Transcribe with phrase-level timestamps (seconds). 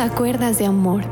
[0.00, 1.04] a Cuerdas de Amor.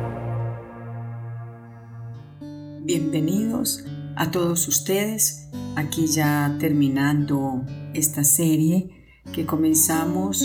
[2.80, 3.84] Bienvenidos
[4.16, 8.88] a todos ustedes, aquí ya terminando esta serie
[9.34, 10.40] que comenzamos,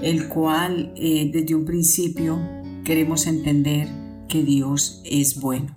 [0.00, 2.38] el cual eh, desde un principio
[2.82, 3.88] queremos entender
[4.26, 5.76] que Dios es bueno.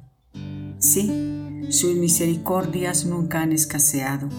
[0.79, 1.11] Sí,
[1.67, 4.29] sus misericordias nunca han escaseado.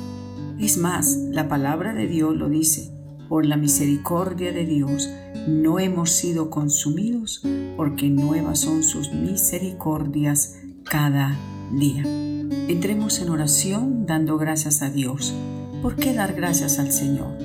[0.59, 2.96] Es más, la palabra de Dios lo dice,
[3.29, 5.09] por la misericordia de Dios
[5.47, 7.43] no hemos sido consumidos,
[7.77, 11.37] porque nuevas son sus misericordias cada
[11.73, 12.03] día.
[12.69, 15.35] Entremos en oración dando gracias a Dios.
[15.83, 17.37] ¿Por qué dar gracias al Señor?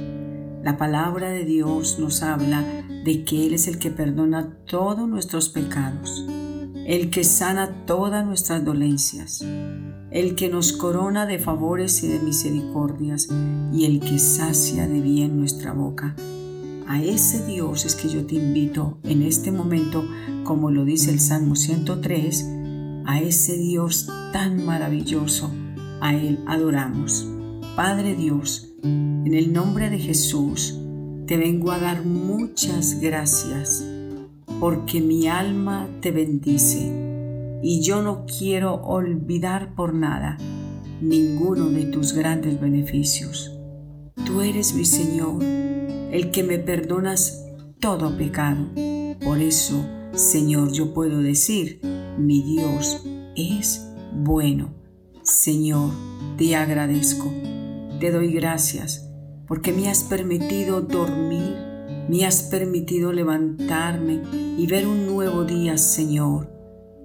[0.63, 2.63] La palabra de Dios nos habla
[3.03, 6.25] de que Él es el que perdona todos nuestros pecados,
[6.85, 9.43] el que sana todas nuestras dolencias,
[10.11, 13.29] el que nos corona de favores y de misericordias
[13.73, 16.15] y el que sacia de bien nuestra boca.
[16.87, 20.03] A ese Dios es que yo te invito en este momento,
[20.43, 22.45] como lo dice el Salmo 103,
[23.05, 25.49] a ese Dios tan maravilloso,
[26.01, 27.27] a Él adoramos.
[27.77, 30.77] Padre Dios, en el nombre de Jesús,
[31.25, 33.85] te vengo a dar muchas gracias
[34.59, 37.10] porque mi alma te bendice
[37.61, 40.37] y yo no quiero olvidar por nada
[41.01, 43.57] ninguno de tus grandes beneficios.
[44.25, 47.45] Tú eres mi Señor, el que me perdonas
[47.79, 48.67] todo pecado.
[49.23, 51.81] Por eso, Señor, yo puedo decir,
[52.17, 53.03] mi Dios
[53.35, 54.73] es bueno.
[55.23, 55.91] Señor,
[56.37, 57.31] te agradezco,
[57.99, 59.07] te doy gracias
[59.51, 61.57] porque me has permitido dormir,
[62.07, 64.21] me has permitido levantarme
[64.57, 66.60] y ver un nuevo día, Señor.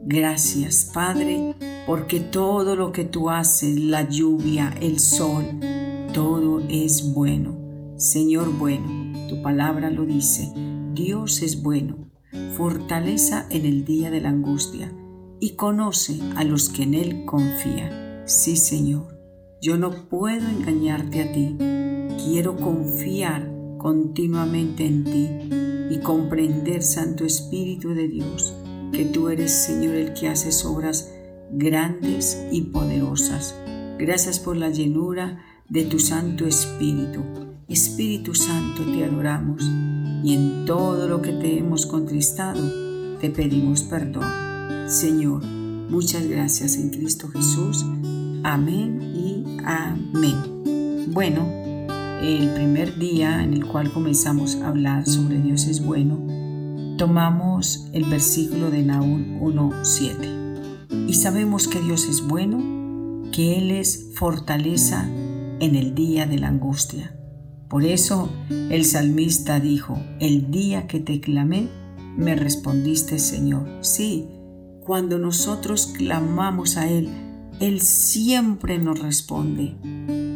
[0.06, 5.44] Gracias, Padre, porque todo lo que tú haces, la lluvia, el sol,
[6.14, 7.58] todo es bueno.
[7.96, 10.52] Señor bueno, tu palabra lo dice,
[10.94, 12.10] Dios es bueno,
[12.56, 14.92] fortaleza en el día de la angustia
[15.40, 18.22] y conoce a los que en Él confían.
[18.26, 19.18] Sí, Señor,
[19.60, 21.56] yo no puedo engañarte a ti
[22.26, 23.48] quiero confiar
[23.78, 25.28] continuamente en ti
[25.90, 28.52] y comprender, Santo Espíritu de Dios,
[28.92, 31.12] que tú eres, Señor, el que haces obras
[31.50, 33.54] grandes y poderosas.
[33.98, 37.22] Gracias por la llenura de tu Santo Espíritu.
[37.68, 39.68] Espíritu Santo, te adoramos
[40.22, 42.60] y en todo lo que te hemos contristado,
[43.20, 44.24] te pedimos perdón.
[44.88, 47.84] Señor, muchas gracias en Cristo Jesús.
[48.44, 51.06] Amén y amén.
[51.08, 51.46] Bueno,
[52.22, 56.18] el primer día en el cual comenzamos a hablar sobre Dios es bueno,
[56.96, 61.08] tomamos el versículo de Naúm 1.7.
[61.08, 65.08] Y sabemos que Dios es bueno, que Él es fortaleza
[65.60, 67.16] en el día de la angustia.
[67.68, 71.68] Por eso el salmista dijo, el día que te clamé,
[72.16, 73.68] me respondiste Señor.
[73.80, 74.28] Sí,
[74.80, 77.10] cuando nosotros clamamos a Él,
[77.60, 79.76] Él siempre nos responde.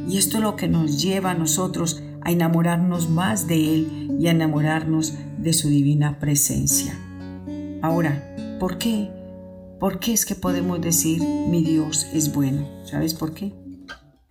[0.08, 4.26] Y esto es lo que nos lleva a nosotros a enamorarnos más de Él y
[4.26, 6.94] a enamorarnos de su divina presencia.
[7.82, 9.10] Ahora, ¿por qué?
[9.78, 12.68] ¿Por qué es que podemos decir mi Dios es bueno?
[12.84, 13.54] ¿Sabes por qué?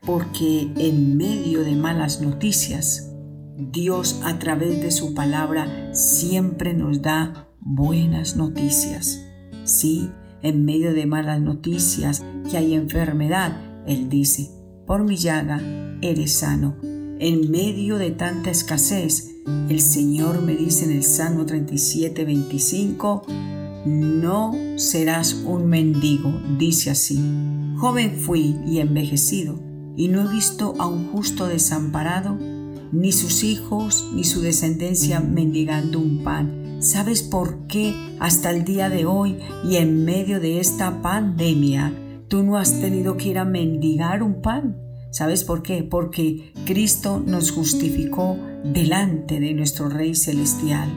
[0.02, 3.12] Porque en medio de malas noticias,
[3.58, 9.26] Dios a través de su palabra siempre nos da buenas noticias.
[9.64, 14.50] Sí, en medio de malas noticias, que hay enfermedad, Él dice,
[14.86, 15.62] por mi llaga
[16.02, 16.76] eres sano.
[17.20, 19.36] En medio de tanta escasez,
[19.70, 23.24] el Señor me dice en el Salmo 37, 25,
[23.86, 27.20] no serás un mendigo, dice así.
[27.78, 29.60] Joven fui y envejecido,
[29.98, 32.38] y no he visto a un justo desamparado,
[32.92, 36.78] ni sus hijos, ni su descendencia mendigando un pan.
[36.80, 39.38] ¿Sabes por qué hasta el día de hoy
[39.70, 41.94] y en medio de esta pandemia
[42.30, 44.78] Tú no has tenido que ir a mendigar un pan.
[45.12, 45.84] ¿Sabes por qué?
[45.84, 50.90] Porque Cristo nos justificó delante de nuestro Rey Celestial.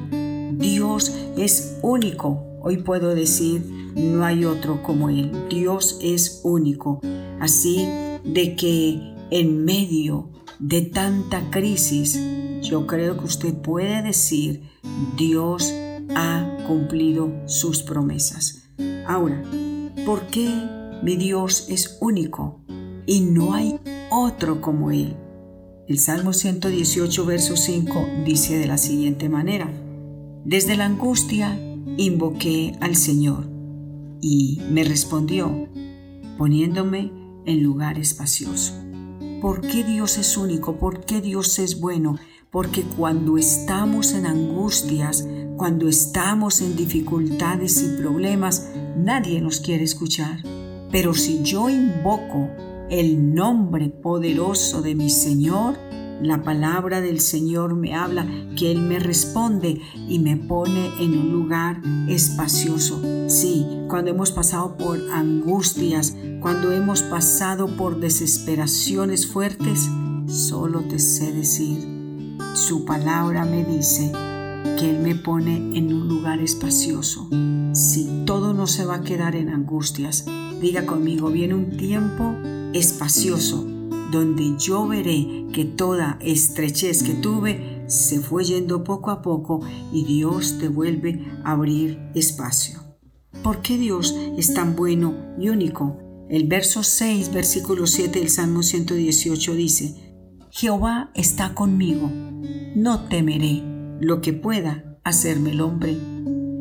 [0.59, 2.45] Dios es único.
[2.61, 3.63] Hoy puedo decir,
[3.97, 5.33] no hay otro como Él.
[5.49, 7.01] Dios es único.
[7.41, 7.89] Así
[8.25, 9.01] de que
[9.31, 12.21] en medio de tanta crisis,
[12.61, 14.63] yo creo que usted puede decir,
[15.17, 15.73] Dios
[16.15, 18.69] ha cumplido sus promesas.
[19.07, 19.43] Ahora,
[20.05, 20.49] ¿por qué
[21.03, 22.61] mi Dios es único
[23.07, 23.79] y no hay
[24.11, 25.17] otro como Él.
[25.89, 29.71] El Salmo 118, verso 5 dice de la siguiente manera,
[30.45, 31.59] Desde la angustia
[31.97, 33.49] invoqué al Señor
[34.21, 35.69] y me respondió,
[36.39, 37.13] poniéndome
[37.45, 38.75] en lugar espacioso.
[39.41, 40.79] ¿Por qué Dios es único?
[40.79, 42.17] ¿Por qué Dios es bueno?
[42.51, 45.27] Porque cuando estamos en angustias,
[45.57, 50.43] cuando estamos en dificultades y problemas, nadie nos quiere escuchar.
[50.93, 52.51] Pero si yo invoco
[52.93, 55.79] el nombre poderoso de mi Señor,
[56.21, 59.81] la palabra del Señor me habla que Él me responde
[60.11, 63.01] y me pone en un lugar espacioso.
[63.29, 69.89] Sí, cuando hemos pasado por angustias, cuando hemos pasado por desesperaciones fuertes,
[70.27, 74.13] solo te sé decir, su palabra me dice
[74.79, 77.27] que Él me pone en un lugar espacioso.
[77.73, 80.27] Si todo no se va a quedar en angustias,
[80.61, 82.37] diga conmigo, viene un tiempo
[82.75, 83.67] espacioso
[84.13, 89.61] donde yo veré que toda estrechez que tuve se fue yendo poco a poco
[89.91, 92.81] y Dios te vuelve a abrir espacio.
[93.43, 95.99] ¿Por qué Dios es tan bueno y único?
[96.29, 100.15] El verso 6, versículo 7 del Salmo 118 dice,
[100.51, 102.11] Jehová está conmigo,
[102.77, 103.63] no temeré
[104.01, 105.97] lo que pueda hacerme el hombre.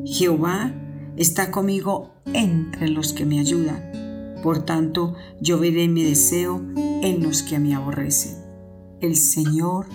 [0.06, 0.74] Jehová
[1.18, 4.11] está conmigo entre los que me ayudan.
[4.42, 8.38] Por tanto, yo veré mi deseo en los que me aborrecen.
[9.00, 9.88] El Señor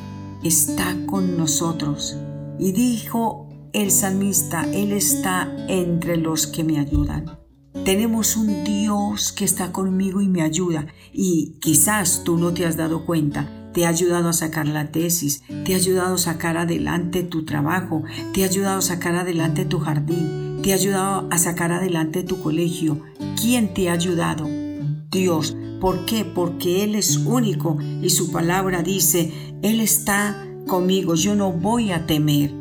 [0.43, 2.16] está con nosotros.
[2.58, 7.38] Y dijo el salmista, Él está entre los que me ayudan.
[7.84, 10.87] Tenemos un Dios que está conmigo y me ayuda.
[11.12, 13.70] Y quizás tú no te has dado cuenta.
[13.72, 18.04] Te ha ayudado a sacar la tesis, te ha ayudado a sacar adelante tu trabajo,
[18.32, 22.43] te ha ayudado a sacar adelante tu jardín, te ha ayudado a sacar adelante tu
[22.43, 23.01] colegio.
[23.41, 24.49] ¿Quién te ha ayudado?
[25.13, 25.57] Dios.
[25.81, 26.25] ¿Por qué?
[26.25, 29.33] Porque Él es único y su palabra dice,
[29.63, 32.53] Él está conmigo, yo no voy a temer.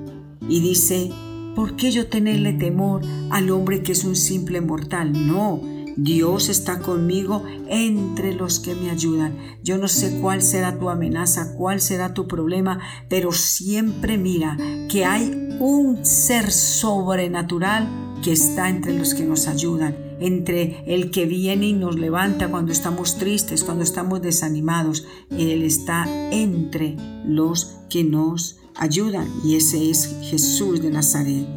[0.47, 1.09] Y dice,
[1.55, 5.11] ¿por qué yo tenerle temor al hombre que es un simple mortal?
[5.25, 5.59] No,
[5.97, 9.35] Dios está conmigo entre los que me ayudan.
[9.63, 12.79] Yo no sé cuál será tu amenaza, cuál será tu problema,
[13.09, 14.57] pero siempre mira
[14.89, 17.87] que hay un ser sobrenatural
[18.23, 22.71] que está entre los que nos ayudan entre el que viene y nos levanta cuando
[22.71, 25.05] estamos tristes, cuando estamos desanimados.
[25.29, 31.47] Él está entre los que nos ayudan y ese es Jesús de Nazaret.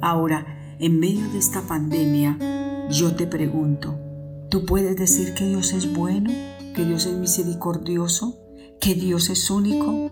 [0.00, 2.38] Ahora, en medio de esta pandemia,
[2.90, 3.98] yo te pregunto,
[4.48, 6.30] ¿tú puedes decir que Dios es bueno,
[6.74, 8.38] que Dios es misericordioso,
[8.80, 10.10] que Dios es único?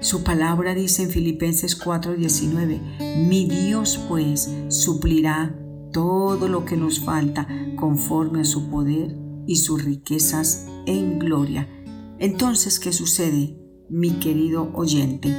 [0.00, 2.80] Su palabra dice en Filipenses 4:19,
[3.28, 5.54] mi Dios pues suplirá
[5.92, 9.14] todo lo que nos falta conforme a su poder
[9.46, 11.68] y sus riquezas en gloria.
[12.18, 13.58] Entonces, ¿qué sucede,
[13.90, 15.36] mi querido oyente?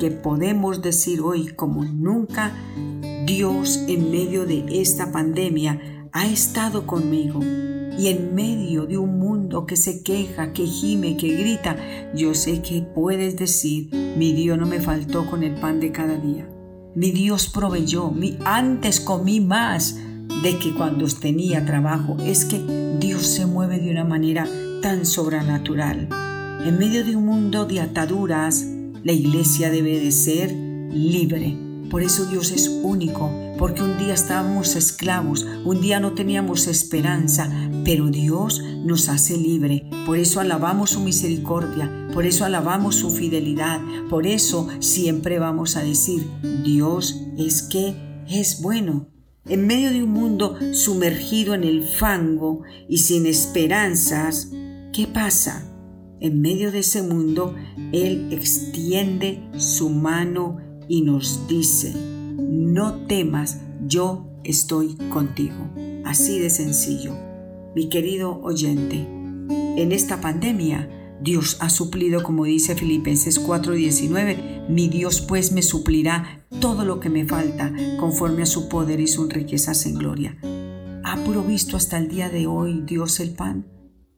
[0.00, 2.52] Que podemos decir hoy como nunca,
[3.24, 7.38] Dios en medio de esta pandemia ha estado conmigo
[7.98, 11.76] y en medio de un mundo que se queja, que gime, que grita,
[12.14, 16.16] yo sé que puedes decir, mi Dios no me faltó con el pan de cada
[16.16, 16.48] día.
[16.94, 19.96] Mi Dios proveyó, mi, antes comí más
[20.42, 22.16] de que cuando tenía trabajo.
[22.20, 22.60] Es que
[22.98, 24.46] Dios se mueve de una manera
[24.82, 26.08] tan sobrenatural.
[26.64, 28.66] En medio de un mundo de ataduras,
[29.04, 31.71] la iglesia debe de ser libre.
[31.92, 37.52] Por eso Dios es único, porque un día estábamos esclavos, un día no teníamos esperanza,
[37.84, 39.90] pero Dios nos hace libre.
[40.06, 45.82] Por eso alabamos su misericordia, por eso alabamos su fidelidad, por eso siempre vamos a
[45.82, 46.26] decir,
[46.64, 47.94] Dios es que
[48.26, 49.10] es bueno.
[49.44, 54.50] En medio de un mundo sumergido en el fango y sin esperanzas,
[54.94, 55.68] ¿qué pasa?
[56.20, 57.54] En medio de ese mundo,
[57.92, 61.94] Él extiende su mano y nos dice,
[62.36, 65.70] no temas, yo estoy contigo.
[66.04, 67.14] Así de sencillo.
[67.74, 69.06] Mi querido oyente,
[69.48, 70.88] en esta pandemia
[71.22, 77.10] Dios ha suplido, como dice Filipenses 4:19, mi Dios pues me suplirá todo lo que
[77.10, 80.36] me falta conforme a su poder y sus riquezas en gloria.
[81.04, 83.66] ¿Ha provisto hasta el día de hoy Dios el pan?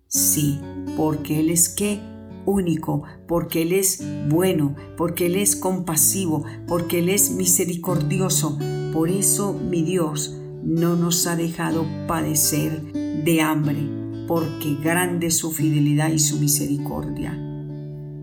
[0.09, 0.59] Sí,
[0.97, 2.01] porque Él es qué?
[2.47, 8.59] Único, porque Él es bueno, porque Él es compasivo, porque Él es misericordioso.
[8.93, 13.79] Por eso mi Dios no nos ha dejado padecer de hambre,
[14.27, 17.39] porque grande es su fidelidad y su misericordia.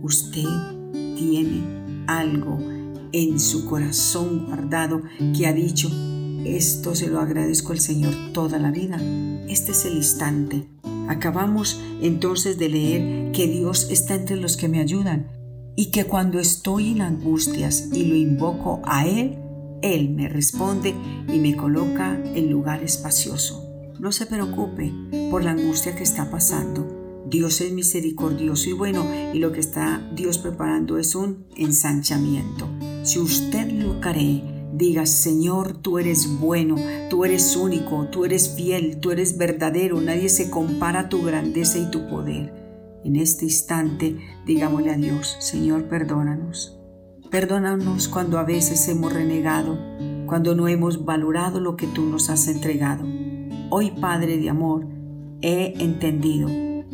[0.01, 0.47] Usted
[1.15, 2.57] tiene algo
[3.11, 5.01] en su corazón guardado
[5.37, 5.89] que ha dicho,
[6.45, 8.97] esto se lo agradezco al Señor toda la vida.
[9.47, 10.67] Este es el instante.
[11.07, 15.31] Acabamos entonces de leer que Dios está entre los que me ayudan
[15.75, 19.37] y que cuando estoy en angustias y lo invoco a Él,
[19.81, 20.93] Él me responde
[21.27, 23.67] y me coloca en lugar espacioso.
[23.99, 24.91] No se preocupe
[25.29, 27.23] por la angustia que está pasando.
[27.29, 32.67] Dios es misericordioso y bueno y lo que está Dios preparando es un ensanchamiento.
[33.03, 34.43] Si usted lo cree,
[34.81, 36.75] digas, Señor, tú eres bueno,
[37.07, 41.77] tú eres único, tú eres fiel, tú eres verdadero, nadie se compara a tu grandeza
[41.77, 42.51] y tu poder.
[43.05, 46.79] En este instante, digámosle a Dios, Señor, perdónanos.
[47.29, 49.77] Perdónanos cuando a veces hemos renegado,
[50.25, 53.05] cuando no hemos valorado lo que tú nos has entregado.
[53.69, 54.87] Hoy, Padre de amor,
[55.41, 56.49] he entendido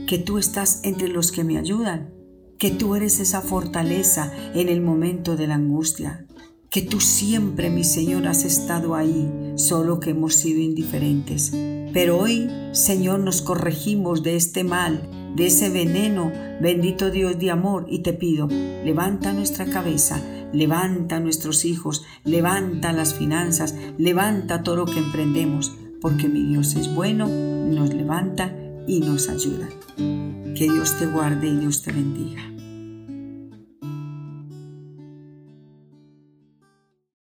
[0.07, 2.13] que tú estás entre los que me ayudan,
[2.59, 6.26] que tú eres esa fortaleza en el momento de la angustia,
[6.77, 11.51] que tú siempre, mi Señor, has estado ahí, solo que hemos sido indiferentes.
[11.91, 16.31] Pero hoy, Señor, nos corregimos de este mal, de ese veneno,
[16.61, 18.47] bendito Dios de amor, y te pido,
[18.85, 20.21] levanta nuestra cabeza,
[20.53, 26.93] levanta nuestros hijos, levanta las finanzas, levanta todo lo que emprendemos, porque mi Dios es
[26.93, 28.55] bueno, nos levanta
[28.85, 29.67] y nos ayuda.
[29.95, 32.56] Que Dios te guarde y Dios te bendiga.